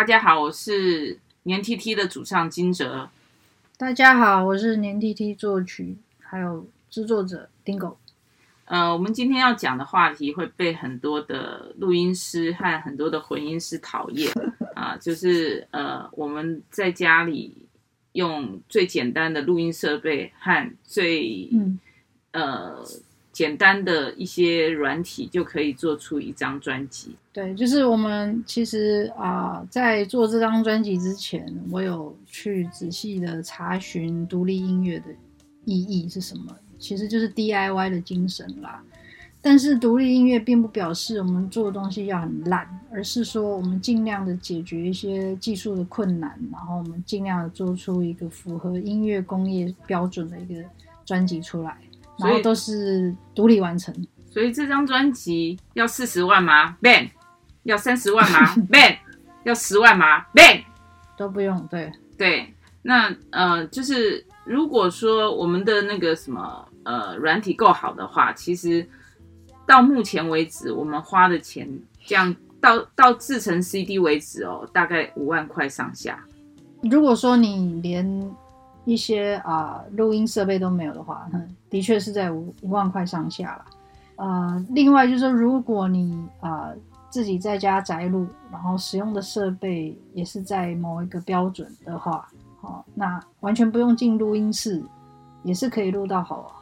[0.00, 3.10] 大家好，我是年 tt 的主唱金哲。
[3.76, 7.96] 大家好，我是年 tt 作曲还有制作者 Dingo。
[8.64, 14.32] 呃，我们今天要讲的话题会被很多的录音师和很多的混音师讨厌
[14.74, 17.68] 啊、呃，就是呃，我们在家里
[18.12, 21.78] 用最简单的录音设备和最、嗯、
[22.32, 22.82] 呃。
[23.32, 27.14] 简单的一些软体就可以做出一张专辑。
[27.32, 35.06] 对，就是我们其实啊、在做这张专辑之前，我有去仔细的查询独立音乐的
[35.64, 38.82] 意义是什么，其实就是 DIY 的精神啦。
[39.42, 50.62] 但是独立音乐并不表示我们做的东西要很烂，而是说我们尽量的解决一些技术的困难，然后我们尽量的做出一个符合音乐工业标准的一个
[51.06, 51.78] 专辑出来。
[52.20, 53.94] 然后都是独立完成，
[54.30, 57.08] 所以这张专辑要四十万吗？ban
[57.64, 58.54] 要三十万吗？
[58.70, 58.96] ban
[59.44, 60.62] 要十万吗？ban
[61.16, 61.66] 都不用。
[61.68, 68.86] 对对，那呃，就是如果说我们的那个什么呃软体够好的话，其实
[69.66, 71.68] 到目前为止，我们花的钱
[72.04, 76.22] 这样到到制成 CD 为止哦，大概五万块上下。
[76.82, 78.34] 如果说你连
[78.84, 81.28] 一些啊、呃、录音设备都没有的话，
[81.70, 83.64] 的确是在五五万块上下了。
[84.16, 86.76] 呃，另外就是说，如果你啊、呃、
[87.08, 92.28] 自己在家宅录，然后使用的设备也是在某一个标准的话，
[92.60, 94.82] 好、哦，那完全不用进录音室，
[95.42, 96.54] 也是可以录到好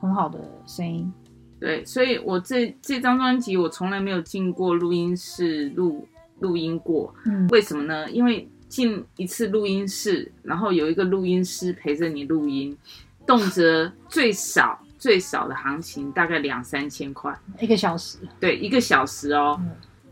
[0.00, 1.12] 很好的声音。
[1.60, 6.06] 对，所以我这这张专辑我从来没有进过录音室录
[6.40, 7.14] 录音过。
[7.24, 8.10] 嗯，为什么呢？
[8.10, 12.76] 因为进一次录音室，然后有一个录音师陪着你录音，
[13.26, 18.18] 动辄最少最少的行情大概两三千块一个小时。
[18.40, 19.70] 对，一个小时哦，嗯、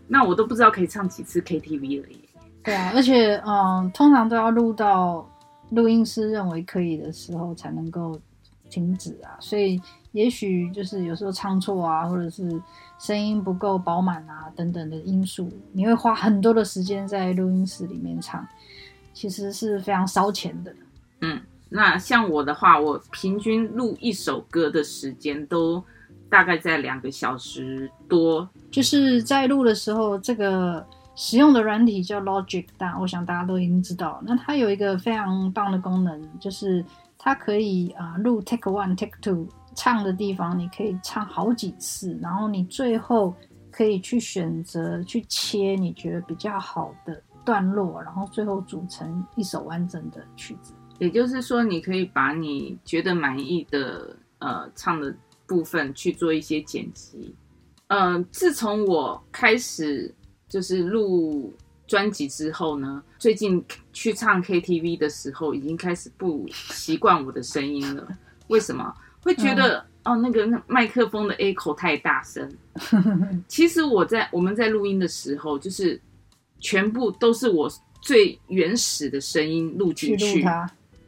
[0.09, 2.19] 那我都不知道可以唱几次 KTV 了耶。
[2.63, 5.29] 对啊，而且嗯，通常都要录到
[5.71, 8.21] 录音师认为可以的时候才能够
[8.69, 9.81] 停止啊，所以
[10.13, 12.61] 也许就是有时候唱错啊，或者是。
[12.97, 18.47] 声音不够饱满啊，等等的因素，你会花很多的时间在录音室里面唱，
[19.13, 20.75] 其实是非常烧钱的。
[21.21, 21.39] 嗯，
[21.77, 25.83] 那像我的话，我平均录一首歌的时间都
[26.31, 28.49] 大概在两个小时多。
[28.71, 30.87] 就是在录的时候，这个
[31.17, 34.23] 使用的软体叫 Logic，但我想大家都已经知道。
[34.25, 36.85] 那它有一个非常棒的功能，就是
[37.19, 39.49] 它可以啊录 Take One、Take Two。
[39.77, 43.35] 唱的地方你可以唱好几次，然后你最后
[43.73, 50.73] 可以去选择去切你觉得比较好的段落，然后最后组成一首完整的曲子。
[50.99, 55.15] 也就是说，你可以把你觉得满意的呃唱的
[55.47, 57.35] 部分去做一些剪辑。
[57.89, 60.13] 嗯、呃，自从我开始
[60.49, 61.53] 就是录
[61.87, 63.63] 专辑之后呢，最近
[63.93, 68.09] 去唱 KTV 的时候，已经开始不习惯我的声音了。
[68.49, 68.95] 为什么？
[69.21, 72.51] 会觉得、嗯、哦，那个那麦克风的 echo 太大声。
[73.49, 76.01] 其实我在我们在录音的时候，就是
[76.59, 80.47] 全部都是我最原始的声音录进去，去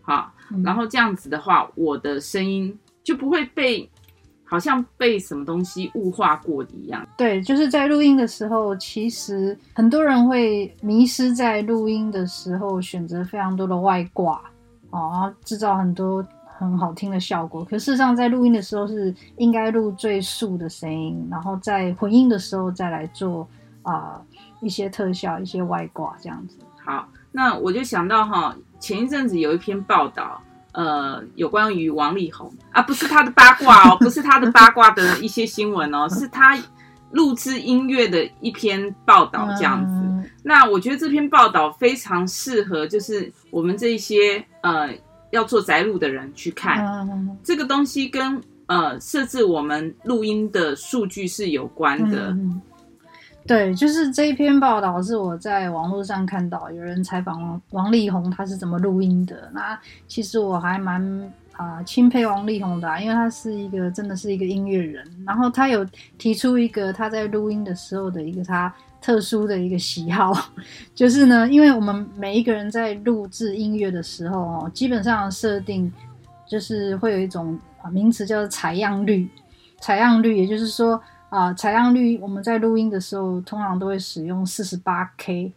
[0.06, 3.90] 好，嗯、然后这样子的话，我的声音就不会被
[4.44, 7.06] 好像被什么东西雾化过一样。
[7.18, 14.40] 对，就是在录音的时候，其实很多人会迷失在录音的时候，选择非常多的外挂，
[14.90, 16.24] 哦，制造很多。
[16.58, 23.46] 很好听的效果，可事实上在录音的时候是应该录最素的声音，然后在混音的时候再来做
[23.82, 24.26] 啊、呃、
[24.62, 26.56] 一些特效、一些外挂这样子。
[26.82, 27.06] 好，
[27.36, 30.42] 那我就想到哈，前一阵子有一篇报道，
[30.72, 36.58] 呃，有关于王力宏啊，不是他的八卦哦，不是他的八卦的一些新闻哦，是他
[37.10, 39.92] 录制音乐的一篇报道这样子。
[39.92, 44.88] 嗯、那我觉得这篇报道非常适合，就是我们这些呃。
[45.32, 52.28] 要做宅录的人去看、嗯、这个东西跟，呃设置我们录音的数据是有关的。
[52.30, 52.62] 嗯、
[53.46, 59.48] 对，就是这一篇报道是我在网络上看到有人采访王力宏，他是怎么录音的。
[59.52, 59.78] 那
[60.08, 65.06] 其实我还蛮啊钦佩王力宏的、因为他是一个真的是一个音乐人。
[65.24, 65.86] 然后他有
[66.18, 70.32] 提出一个他在录音的时候的一个他特殊的一个喜好，
[70.94, 75.92] 就是呢，因为我们每一个人在录制音乐的时候哦，基本上设定
[76.48, 79.28] 就是会有一种啊名词叫做采样率。
[79.78, 85.52] 采样率，也就是说啊，采样率我们在录音的时候通常都会使用四十八 K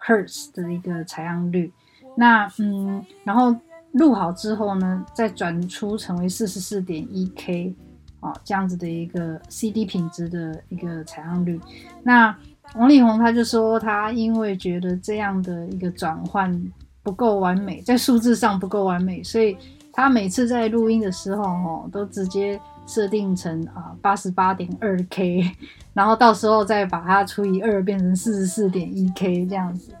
[0.00, 1.72] Hertz 的一个采样率。
[2.16, 3.54] 那嗯，然后
[3.92, 7.74] 录好之后呢，再转出成为四十四点一 K
[8.20, 11.60] 啊这样子的一个 CD 品质的一个采样率。
[12.02, 12.36] 那
[12.74, 16.72] 王力宏他就说，他因为觉得这样的一个转换
[17.02, 19.56] 不够完美，在数字上不够完美，所以
[19.92, 25.50] 他每次在录音的时候，哦，都直接设定成啊八十八点二 K，
[25.92, 29.92] 然后到时候再把它除以二，变成四十四点一 K 这样子。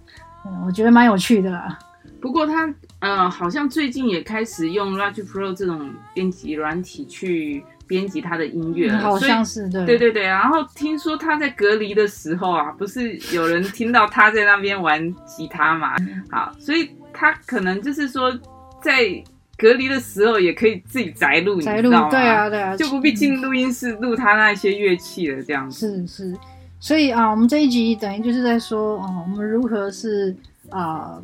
[0.46, 1.78] 嗯，我觉得蛮有趣的啦。
[2.20, 7.64] 不过他呃，好像最近也开始用 Logic Pro 这种编辑软体去。
[7.88, 10.24] 编辑他的音乐，嗯，好像是对，对对对。
[10.24, 15.94] 然后听说他在隔离的时候啊，不是有人听到他在那边玩吉他嘛？
[16.28, 18.36] 好，所以他可能就是说，
[18.82, 19.22] 在
[19.56, 21.90] 隔离的时候也可以自己宅录，宅录？
[22.10, 26.06] 对啊，对啊，就不必进录音室录他那些乐器了，这样子。
[26.06, 26.38] 是是，
[26.78, 30.36] 所以啊，我们这一集等于就是在说，啊，我们如何是
[30.68, 31.20] 啊，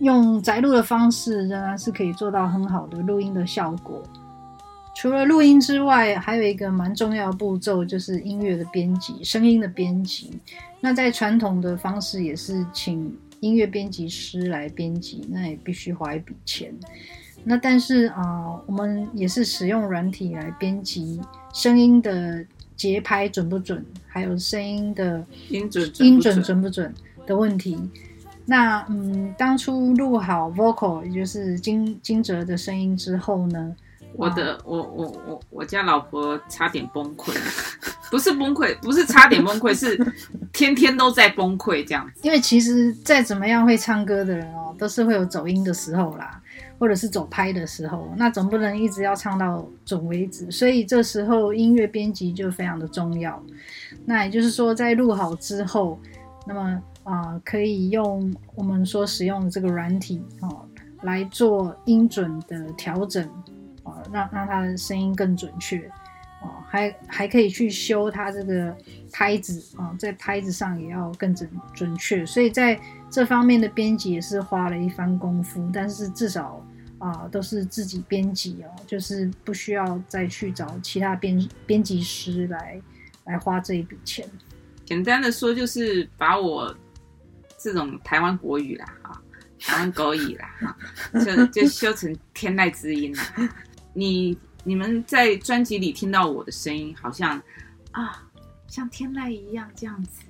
[0.00, 4.02] 用宅录的方式，仍然是可以做到很好的录音的效果。
[4.96, 10.30] 除了录音之外，还有一个蛮重要的步骤，就是音乐的编辑，声音的编辑。
[10.80, 16.72] 那在传统的方式，也是请音乐编辑师来编辑，那也必须花一笔钱。
[17.44, 21.20] 那但是啊、呃，我们也是使用软体来编辑
[21.52, 22.44] 声音的
[22.74, 26.92] 节拍准不准，还有声音的音准音准准不准
[27.26, 27.78] 的问题。
[28.46, 33.74] 那嗯，当初录好 vocal，也就是金金哲的声音之后呢？
[34.16, 37.32] 我的我我我我家老婆差点崩溃，
[38.12, 39.98] 不是崩溃，不是差点崩溃，是
[40.52, 42.20] 天天都在崩溃这样子。
[42.22, 46.40] 因为其实再怎么样会唱歌的人哦，都是会有走音的时候啦，
[46.78, 50.50] 或者是走拍的时候，那总不能一直要唱到准为止。
[50.50, 53.42] 所以这时候音乐编辑就非常的重要。
[54.04, 55.98] 那也就是说，在录好之后，
[56.46, 60.66] 那么啊、可以用我们所使用的这个软体哦、
[61.02, 63.28] 来做音准的调整。
[63.86, 65.76] 啊，让让他的声音更准确，
[66.40, 68.74] 啊，还还可以去修他这个
[69.12, 72.80] 拍子啊，在拍子上也要更准准确，所以在
[73.14, 76.66] 这方面的编辑也是花了一番功夫，但是至少
[76.98, 82.82] 啊都是自己编辑哦，就是不需要再去找其他编编辑师来
[83.26, 84.28] 来花这一笔钱。
[84.84, 86.76] 简单的说，就是把我
[87.56, 89.22] 这种台湾国语啦，啊，
[89.60, 90.76] 台湾国语啦，
[91.24, 93.22] 就就修成天籁之音了。
[93.92, 97.40] 你你们在专辑里听到我的声音，好像
[97.92, 98.24] 啊，
[98.66, 100.22] 像天籁一样这样子。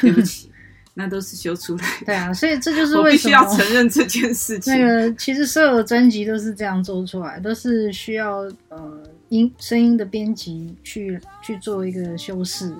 [0.00, 0.50] 对不起，
[0.94, 2.06] 那都是修出来的。
[2.06, 4.72] 对啊，所以这就是 为什么我必须要承认这件事 情。
[4.72, 12.74] 那个其实所有的专辑都是这样做出来，都是需要呃音声音的编辑去去做一个修饰。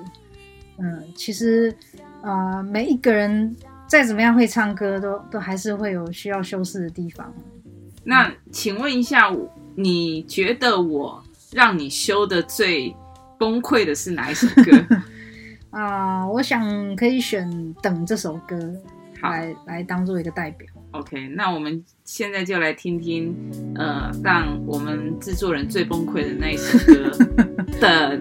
[0.78, 1.74] 嗯，其实
[2.22, 3.54] 啊、呃，每一个人
[3.86, 7.32] 再怎么样会唱歌，都都还是会有需要修饰的地方。
[8.04, 9.52] 那请问一下我。
[9.74, 12.94] 你觉得我让你修的最
[13.38, 14.86] 崩溃的是哪一首歌？
[15.72, 17.50] 啊、呃，我想可以选
[17.82, 18.56] 《等》这首歌
[19.22, 20.68] 来来当做一个代表。
[20.92, 23.34] OK，那我们现在就来听听，
[23.74, 27.10] 呃，让我们制作人最崩溃的那一首歌
[27.80, 28.20] 《等》。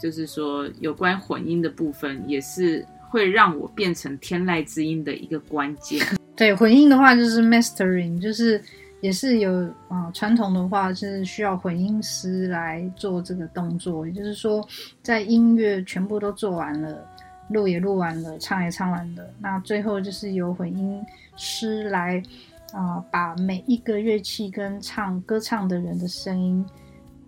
[0.00, 6.06] 就是说有关混音的部分，也是会让我变成天籁之音的一个关键。
[6.36, 8.62] 对，混音的话就是 mastering，就是
[9.00, 9.52] 也是有
[9.88, 14.66] 啊、呃，传统的话是需要混音师来做这个动作，也就是说，
[15.02, 17.04] 在音乐全部都做完了，
[17.50, 21.04] 录也录完了，唱也唱完了，那最后就是由混音
[21.36, 22.22] 师来。
[22.74, 26.62] 啊、把每一个乐器跟唱歌唱的人的声音，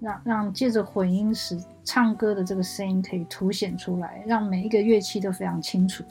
[0.01, 6.03] 让让借着混音时唱歌的这个声音可以凸显出来，让每一个乐器都非常清楚。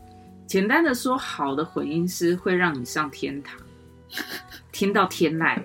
[0.45, 3.59] 简单的说，好的混音师会让你上天堂，
[4.71, 5.59] 听到天籁；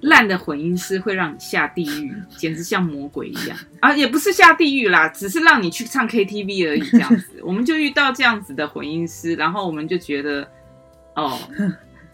[0.00, 3.94] 烂的混音师会让你下地狱，简直像魔鬼一样啊！
[3.94, 6.80] 也不是下地狱啦，只是让你去唱 KTV 而已。
[6.90, 10.48] 这样子，我们就遇到这样子的混音师，然后我们就觉得，
[11.14, 11.38] 哦。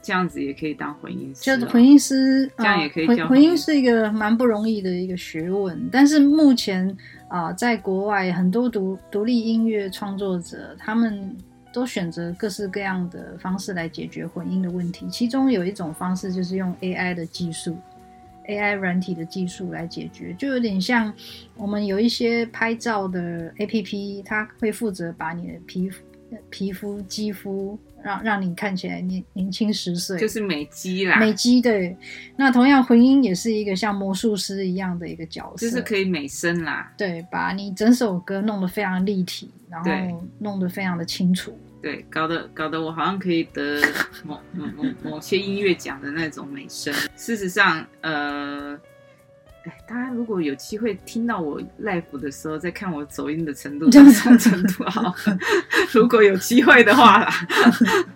[0.03, 5.89] 这样子也可以当混音师，就混音师，这样也可以混混音是一个蛮不容易的一个学问。
[5.93, 6.89] 但是目前
[7.29, 11.37] 啊、呃，在国外很多独独立音乐创作者，他们
[11.73, 15.07] 都选择各式各样的方式来解决混音的问题。
[15.09, 17.77] 其中有一种方式就是用 AI 的技术
[18.49, 21.13] ，AI 软体的技术来解决，就有点像
[21.57, 26.03] 我们有一些拍照的 APP，它会负责把你的皮肤、
[26.51, 27.79] 皮肤、肌肤。
[28.03, 31.21] 让让你看起来年年轻十岁，就是美肌啦。
[31.21, 31.95] 美肌对，
[32.35, 36.91] 那同样混音也是一个像魔术师一样的一个角色，就是可以美声啦。
[36.97, 39.91] 对，把你整首歌弄得非常立体，然后
[40.39, 41.55] 弄得非常的清楚。
[41.83, 43.83] 对，搞得搞得我好像可以得
[44.25, 46.95] 某某某某些音乐奖的那种美声。
[47.17, 48.81] 事实上，呃。
[49.65, 53.91] 哎，大家如果有机会听到我 live 的时候，再看我走音的程度，
[54.39, 55.15] 程度好。
[55.93, 57.31] 如果有机会的话啦，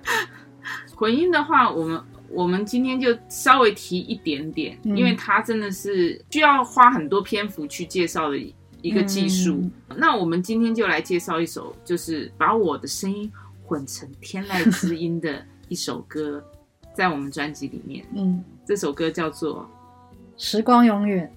[0.97, 8.39] 混音的话，我们我们今天就稍微提一点点，嗯、因为它真的是需要花很多篇幅去介绍的
[8.81, 9.71] 一个技术。
[9.91, 13.31] 嗯、那我们今天就来介绍一首，就是把我的声音
[13.63, 16.43] 混成天籁之音的一首歌，
[16.95, 18.03] 在我们专辑里面。
[18.17, 19.71] 嗯，这首歌叫做。
[20.37, 21.31] 时光永远。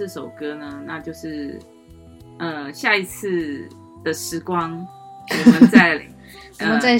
[0.00, 1.58] 这首歌呢，那就是
[2.38, 3.68] 呃下一次
[4.02, 4.86] 的时光，
[5.28, 6.02] 我们再、
[6.56, 6.98] 呃、 我们再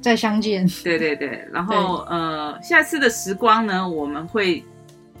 [0.00, 0.66] 再相见。
[0.82, 4.64] 对对对，然后呃下次的时光呢，我们会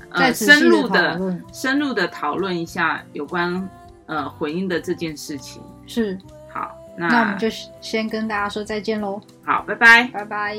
[0.08, 3.68] 呃深入的深入的讨论一下有关
[4.06, 5.60] 呃混音的这件事情。
[5.86, 6.16] 是，
[6.48, 7.46] 好，那，那我们就
[7.82, 9.20] 先跟大家说再见喽。
[9.44, 10.56] 好，拜拜，拜拜。